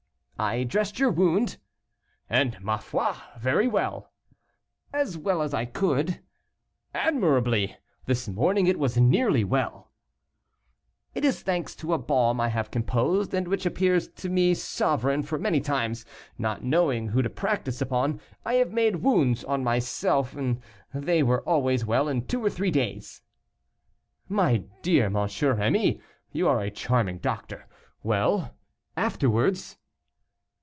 "I 0.43 0.63
dressed 0.63 0.97
your 0.97 1.11
wound." 1.11 1.57
"And, 2.27 2.59
ma 2.63 2.77
foi! 2.77 3.13
very 3.37 3.67
well." 3.67 4.11
"As 4.91 5.15
well 5.15 5.43
as 5.43 5.53
I 5.53 5.65
could." 5.65 6.19
"Admirably! 6.95 7.77
this 8.07 8.27
morning 8.27 8.65
it 8.65 8.79
was 8.79 8.97
nearly 8.97 9.43
well." 9.43 9.91
"It 11.13 11.23
is 11.23 11.43
thanks 11.43 11.75
to 11.75 11.93
a 11.93 11.99
balm 11.99 12.41
I 12.41 12.47
have 12.47 12.71
composed, 12.71 13.35
and 13.35 13.47
which 13.47 13.67
appears 13.67 14.07
to 14.07 14.29
me 14.29 14.55
sovereign, 14.55 15.21
for 15.21 15.37
many 15.37 15.59
times, 15.61 16.05
not 16.39 16.63
knowing 16.63 17.09
who 17.09 17.21
to 17.21 17.29
practise 17.29 17.79
upon, 17.79 18.19
I 18.43 18.55
have 18.55 18.71
made 18.73 18.95
wounds 19.03 19.43
on 19.43 19.63
myself, 19.63 20.33
and 20.35 20.59
they 20.91 21.21
were 21.21 21.43
always 21.47 21.85
well 21.85 22.07
in 22.07 22.25
two 22.25 22.43
or 22.43 22.49
three 22.49 22.71
days." 22.71 23.21
"My 24.27 24.63
dear 24.81 25.05
M. 25.05 25.13
Rémy, 25.13 26.01
you 26.31 26.47
are 26.47 26.61
a 26.61 26.71
charming 26.71 27.19
doctor. 27.19 27.67
Well, 28.01 28.55
afterwards?" 28.97 29.77